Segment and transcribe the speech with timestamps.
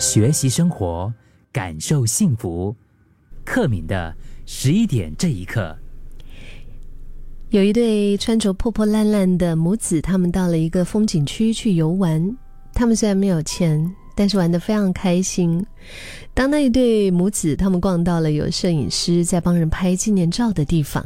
[0.00, 1.12] 学习生活，
[1.52, 2.74] 感受幸福。
[3.44, 5.76] 克敏的十一点这一刻，
[7.50, 12.34] 有一对穿着破破烂烂的母子，他们到了一个风景区去游玩。
[12.72, 15.62] 他们虽然没有钱，但是玩的非常开心。
[16.32, 21.04] 当那一对母子他们逛到了有摄影师在帮人拍纪念照的地方，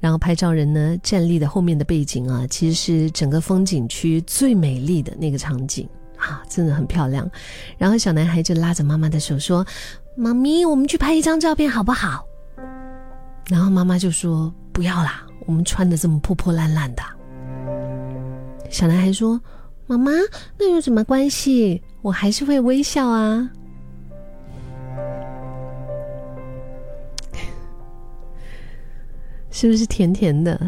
[0.00, 5.88] 然后拍照人呢站立的后面的背景啊，其实是整个风景区最美丽的那个场景。
[6.24, 7.30] 啊，真的很漂亮。
[7.78, 9.64] 然后小男孩就拉着妈妈的手说
[10.16, 12.24] ：“妈咪，我们去拍一张照片好不好？”
[13.48, 17.02] 然后妈妈就说：“不要啦，我们穿的这么破破烂烂的。”
[18.70, 19.40] 小男孩说
[19.86, 20.10] ：“妈妈，
[20.58, 21.82] 那有什么关系？
[22.00, 23.50] 我还是会微笑啊。”
[29.50, 30.58] 是不是甜甜的？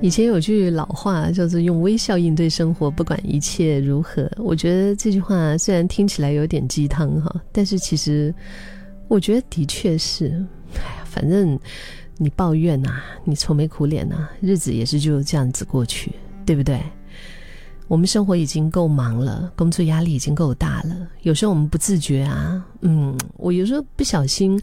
[0.00, 4.30] 以前有句老话叫做“用微笑应对生活，不管一切如何”。
[4.38, 8.32] 我觉得这句话虽然听起来有点鸡汤哈，但是其实
[9.08, 10.28] 我觉得的确是。
[10.74, 11.58] 哎呀，反正
[12.16, 16.12] 你抱怨呐，你愁眉苦脸呐，日子也是就这样子过去，
[16.46, 16.80] 对不对？
[17.88, 24.60] 我们生活已经够忙了，工作压力已经够大了，有时候我们不自觉啊，嗯，我有时候不小心，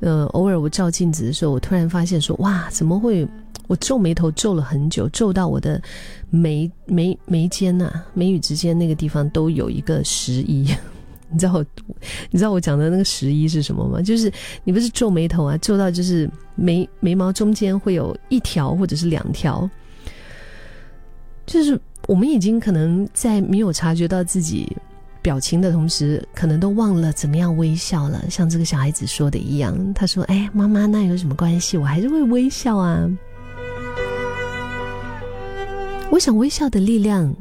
[0.00, 3.26] 呃，偶尔我照镜子的时候，我突然发现说，哇，怎么会？
[3.68, 5.80] 我皱眉头皱了很久，皱到我的
[6.30, 10.66] 眉眉眉间呐，眉宇之间那个地方都有一个十一。
[11.30, 11.66] 你知道我，
[12.30, 14.00] 你知道我讲的那个十一是什么吗？
[14.00, 14.32] 就是
[14.64, 19.68] 你不是皱眉头啊，皱到就是眉眉毛中间会有一条或者是两条，
[21.44, 24.74] 就是我们已经可能在没有察觉到自己
[25.20, 28.24] 表情的同时，可能都忘了怎么样微笑了。
[28.30, 31.76] 像这个小孩子说的一样，他说：“哎，妈妈，那有什么关系？
[31.76, 33.06] 我还是会微笑啊。”
[36.10, 37.32] 我想微笑的力量，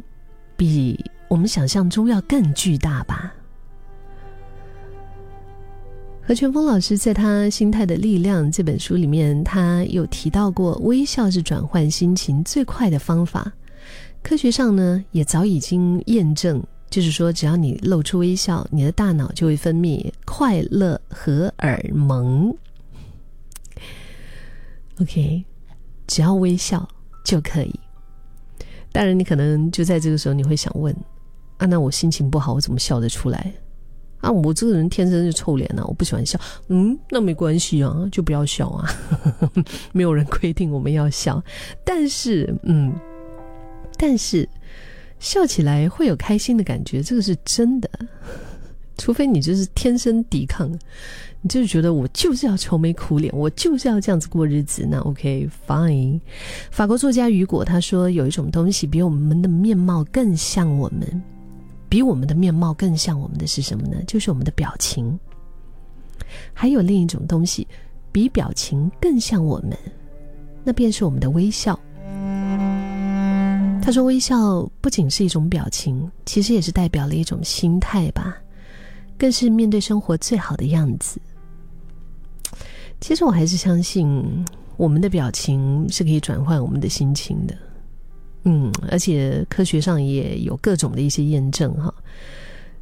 [0.57, 3.33] 比我们想象中要更巨大吧。
[6.21, 13.53] 何全峰老师在他《心态的力量》这本书里面，他有提到过，微笑是转换心情最快的方法。
[14.21, 22.53] 科学上呢，也早已经验证，就是说，只要你露出微笑，你的大脑就会分泌快乐荷尔蒙。
[24.99, 25.45] OK，
[26.05, 26.85] 只要微笑
[27.23, 27.73] 就可以。
[28.97, 30.91] 当然，你可能就在这个时候，你会想问：
[31.57, 33.53] 啊，那我心情不好，我怎么笑得出来？
[34.21, 36.39] 啊，我这个人天生就臭脸啊，我不喜欢笑。
[36.69, 38.89] 嗯，那没关系啊，就不要笑啊。
[39.93, 41.39] 没有人规定我们要笑，
[41.85, 42.91] 但是，嗯，
[43.97, 44.49] 但是
[45.19, 47.87] 笑起来会有开心的感觉，这个是真的。
[48.97, 50.69] 除非你就是天生抵抗。
[51.41, 56.19] 你就是觉得我就是要愁眉苦脸，我就是要这样子过日子，那 OK fine。
[56.71, 61.21] 法国作家雨果他说，有一种东西比我们的面貌更像我们，
[61.87, 63.97] 比我们的面貌更像我们的是什么呢？
[64.07, 65.17] 就是我们的表情。
[66.53, 67.67] 还有另一种东西，
[68.11, 69.77] 比表情更像我们，
[70.63, 71.79] 那便是我们的微笑。
[73.79, 78.37] 他说，微笑不仅是一种表情，其实也是代表了一种心态吧。
[79.17, 81.19] 更是面对生活最好的样子。
[82.99, 84.45] 其实我还是相信，
[84.75, 87.55] 我们的表情是可以转换我们的心情的。
[88.43, 91.93] 嗯，而且科学上也有各种的一些验证哈。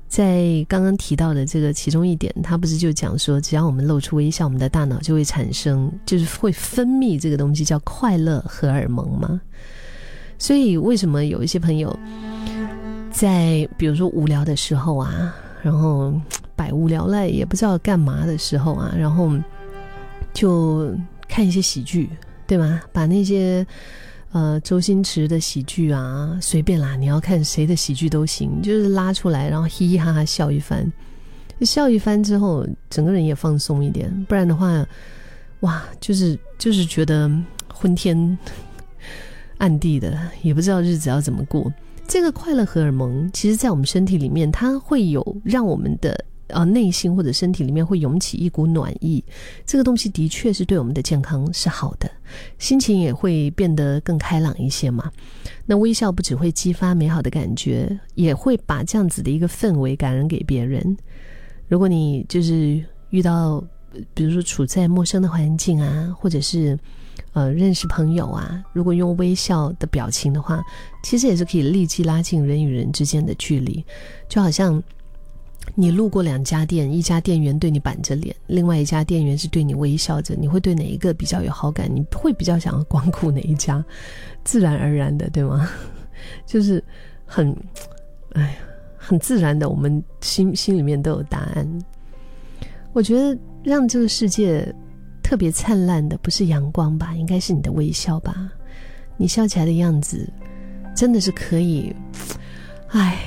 [0.07, 9.41] 在刚刚提到的这个其中一点，他不是就讲说，只要我们露出微笑，我们的大脑就会产生，就是会分泌这个东西叫快乐荷尔蒙吗？
[10.38, 11.97] 所以为什么有一些朋友
[13.12, 15.35] 在比如说无聊的时候啊？
[15.66, 16.14] 然后
[16.56, 19.31] 百无聊赖也不知道干嘛的时候啊，然后
[20.31, 20.96] 就
[21.28, 22.08] 看一些喜剧，
[22.46, 22.80] 对吗？
[22.94, 23.66] 把那些
[24.31, 30.94] 呃周星驰的喜剧啊，随便啦，你要看谁的喜剧都行，就是拉出来，然后嘻嘻哈哈笑一番，
[31.62, 34.08] 笑一番之后，整个人也放松一点。
[34.30, 34.86] 不然的话，
[35.62, 37.28] 哇，就是就是觉得
[37.74, 38.38] 昏天
[39.58, 41.74] 暗地的，也不知道日子要怎么过。
[42.08, 49.24] 这个快乐荷尔蒙，其实，在我们身体里面，它会有让我们的呃内心或者身体里面会涌起一股暖意。
[49.66, 52.10] 这个东西的确是对我们的健康是好的，
[52.57, 55.12] 心情也会变得更开朗一些嘛。
[55.66, 60.96] 那微笑不只会激发美好的感觉，也会把这样子的一个氛围感染给别人。
[61.68, 63.62] 如果你就是遇到，
[64.13, 66.78] 比如说处在陌生的环境啊，或者是。
[67.33, 70.63] 呃，认识朋友啊，如果用微笑的表情的话，
[71.03, 73.83] 其实也是可以立即拉近人与人之间的距离。
[74.29, 74.81] 就好像
[75.73, 81.89] 你路过两家店，一家店员对你板着脸，另外一家店员是对你微笑着，你会对哪一个比较有好感？
[81.94, 83.83] 你会比较想要光顾哪一家？
[84.44, 85.69] 自然而然的，对吗？
[86.45, 86.83] 就是
[87.25, 87.56] 很，
[88.33, 88.56] 哎呀。
[89.07, 91.85] 很自然的，我们心心里面都有答案。
[92.91, 94.73] 我觉得让这个世界
[95.25, 97.16] 特别灿烂的，不是阳光吧？
[97.16, 98.48] 应该是你的微笑吧？
[99.18, 100.30] 你笑起来的样子，
[100.95, 101.92] 真的是可以，
[102.89, 103.24] 哎，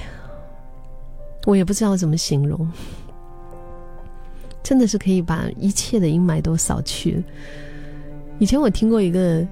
[1.45, 2.71] 我也不知道怎么形容，
[4.63, 7.21] 真的是可以把一切的阴霾都扫去。
[8.39, 9.45] 以前我听过一个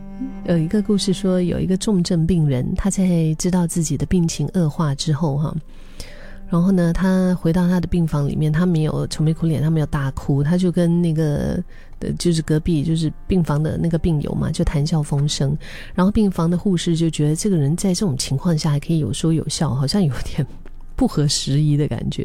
[0.44, 5.52] 有一个故事，说有一个重症病人，他在知道自己的病情恶化之后，哈，
[6.48, 11.62] 然后呢，他回到他的病房里面，他没有愁眉苦脸，他没有大哭，他就跟那个
[12.19, 15.56] 就是隔壁就是病房的那个病友嘛，就谈笑风生。
[15.94, 20.46] 然后病房的护士就觉得这个人在这种情况下还可以有说有笑，好像有点
[20.94, 22.25] 不合时宜的感觉，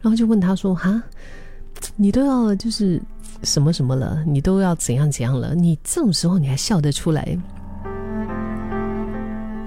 [0.00, 1.02] 然后就问他说：“哈，
[1.96, 3.00] 你都要就是。”
[3.42, 4.24] 什么什么了？
[4.26, 5.54] 你都要怎样怎样了？
[5.54, 7.36] 你这种时候你还笑得出来？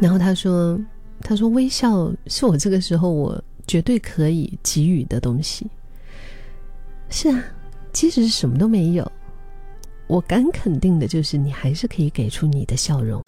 [0.02, 0.80] 然后他说
[1.22, 5.68] ：“他说微笑是我这个时候我绝对可以给予的东西。
[7.10, 7.44] 是啊，
[7.94, 9.12] 即使是什么都没有，
[10.08, 13.22] 我敢肯定的就是你还是可以给出你的笑容。”